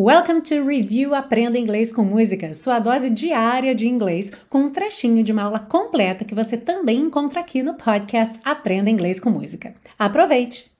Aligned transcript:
Welcome 0.00 0.42
to 0.42 0.64
Review 0.64 1.12
Aprenda 1.12 1.58
Inglês 1.58 1.90
com 1.90 2.04
Música, 2.04 2.54
sua 2.54 2.78
dose 2.78 3.10
diária 3.10 3.74
de 3.74 3.88
inglês, 3.88 4.30
com 4.48 4.60
um 4.60 4.70
trechinho 4.70 5.24
de 5.24 5.32
uma 5.32 5.42
aula 5.42 5.58
completa 5.58 6.24
que 6.24 6.36
você 6.36 6.56
também 6.56 7.00
encontra 7.00 7.40
aqui 7.40 7.64
no 7.64 7.74
podcast 7.74 8.38
Aprenda 8.44 8.88
Inglês 8.88 9.18
com 9.18 9.28
Música. 9.28 9.74
Aproveite! 9.98 10.70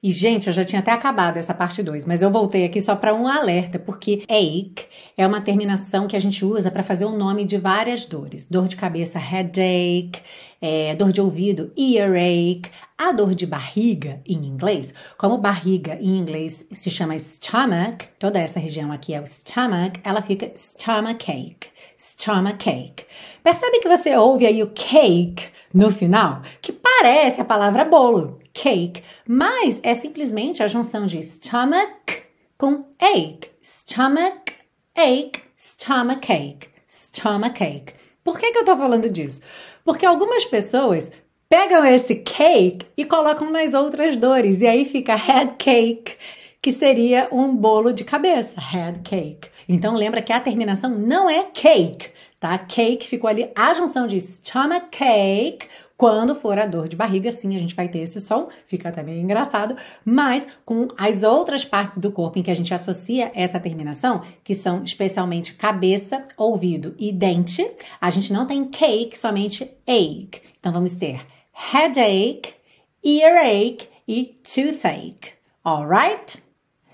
E, 0.00 0.12
gente, 0.12 0.46
eu 0.46 0.52
já 0.52 0.64
tinha 0.64 0.78
até 0.78 0.92
acabado 0.92 1.38
essa 1.38 1.52
parte 1.52 1.82
2, 1.82 2.06
mas 2.06 2.22
eu 2.22 2.30
voltei 2.30 2.64
aqui 2.64 2.80
só 2.80 2.94
para 2.94 3.12
um 3.12 3.26
alerta, 3.26 3.80
porque 3.80 4.22
ache 4.28 4.86
é 5.16 5.26
uma 5.26 5.40
terminação 5.40 6.06
que 6.06 6.14
a 6.14 6.20
gente 6.20 6.44
usa 6.44 6.70
para 6.70 6.84
fazer 6.84 7.04
o 7.04 7.16
nome 7.16 7.44
de 7.44 7.56
várias 7.58 8.04
dores. 8.04 8.46
Dor 8.46 8.68
de 8.68 8.76
cabeça, 8.76 9.18
headache, 9.18 10.22
é, 10.60 10.94
dor 10.94 11.10
de 11.10 11.20
ouvido, 11.20 11.72
earache, 11.76 12.62
a 12.96 13.10
dor 13.10 13.34
de 13.34 13.44
barriga 13.44 14.20
em 14.24 14.44
inglês, 14.46 14.94
como 15.16 15.36
barriga 15.36 15.98
em 16.00 16.16
inglês 16.16 16.64
se 16.70 16.90
chama 16.90 17.18
stomach, 17.18 18.06
toda 18.20 18.38
essa 18.38 18.60
região 18.60 18.92
aqui 18.92 19.14
é 19.14 19.20
o 19.20 19.26
stomach, 19.26 19.98
ela 20.04 20.22
fica 20.22 20.52
stomachache, 20.54 21.72
stomachache. 21.96 23.04
Percebe 23.42 23.80
que 23.80 23.88
você 23.88 24.16
ouve 24.16 24.46
aí 24.46 24.62
o 24.62 24.68
cake 24.68 25.44
no 25.74 25.90
final, 25.90 26.42
que 26.62 26.72
parece 27.00 27.40
a 27.40 27.44
palavra 27.44 27.84
bolo, 27.84 28.40
cake, 28.52 29.04
mas 29.24 29.78
é 29.84 29.94
simplesmente 29.94 30.64
a 30.64 30.66
junção 30.66 31.06
de 31.06 31.22
stomach 31.22 32.24
com 32.58 32.86
ache. 32.98 33.38
Stomach, 33.62 34.52
ache, 34.96 35.30
stomachache, 35.56 36.68
stomachache. 36.88 37.94
Por 38.24 38.36
que, 38.36 38.50
que 38.50 38.58
eu 38.58 38.64
tô 38.64 38.76
falando 38.76 39.08
disso? 39.08 39.40
Porque 39.84 40.04
algumas 40.04 40.44
pessoas 40.44 41.12
pegam 41.48 41.84
esse 41.84 42.16
cake 42.16 42.84
e 42.96 43.04
colocam 43.04 43.48
nas 43.48 43.74
outras 43.74 44.16
dores, 44.16 44.60
e 44.60 44.66
aí 44.66 44.84
fica 44.84 45.14
head 45.14 45.54
cake, 45.56 46.16
que 46.60 46.72
seria 46.72 47.28
um 47.30 47.54
bolo 47.54 47.92
de 47.92 48.02
cabeça, 48.02 48.60
head 48.60 48.98
cake. 49.00 49.48
Então 49.68 49.94
lembra 49.94 50.20
que 50.20 50.32
a 50.32 50.40
terminação 50.40 50.90
não 50.90 51.30
é 51.30 51.44
cake, 51.44 52.10
tá? 52.40 52.56
Cake 52.58 53.06
ficou 53.06 53.28
ali 53.28 53.50
a 53.54 53.74
junção 53.74 54.06
de 54.06 54.20
stomach 54.20 54.86
cake. 54.90 55.66
Quando 55.96 56.34
for 56.36 56.56
a 56.56 56.64
dor 56.64 56.86
de 56.86 56.94
barriga, 56.94 57.30
sim, 57.32 57.56
a 57.56 57.58
gente 57.58 57.74
vai 57.74 57.88
ter 57.88 57.98
esse 57.98 58.20
som, 58.20 58.48
fica 58.66 58.88
até 58.88 59.02
meio 59.02 59.20
engraçado, 59.20 59.74
mas 60.04 60.46
com 60.64 60.86
as 60.96 61.24
outras 61.24 61.64
partes 61.64 61.98
do 61.98 62.12
corpo 62.12 62.38
em 62.38 62.42
que 62.42 62.52
a 62.52 62.54
gente 62.54 62.72
associa 62.72 63.32
essa 63.34 63.58
terminação, 63.58 64.22
que 64.44 64.54
são 64.54 64.84
especialmente 64.84 65.54
cabeça, 65.54 66.24
ouvido 66.36 66.94
e 66.98 67.10
dente, 67.10 67.68
a 68.00 68.10
gente 68.10 68.32
não 68.32 68.46
tem 68.46 68.64
cake, 68.66 69.18
somente 69.18 69.64
ache. 69.88 70.40
Então 70.60 70.72
vamos 70.72 70.94
ter 70.94 71.20
headache, 71.52 72.54
earache 73.02 73.88
e 74.06 74.38
toothache. 74.44 75.36
Alright? 75.64 76.47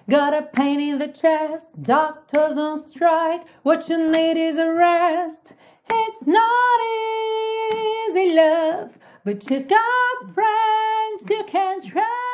Got 0.09 0.35
a 0.35 0.43
pain 0.43 0.81
in 0.81 0.99
the 0.99 1.09
chest, 1.09 1.83
doctors 1.83 2.59
on 2.59 2.77
strike. 2.77 3.49
What 3.63 3.89
you 3.89 4.11
need 4.11 4.37
is 4.37 4.59
a 4.59 4.71
rest. 4.71 5.55
It's 5.91 6.27
not 6.27 6.81
easy, 8.11 8.35
love, 8.37 8.99
but 9.25 9.49
you 9.51 9.61
got 9.61 10.35
friends 10.35 11.31
you 11.31 11.45
can 11.45 11.81
trust. 11.81 12.34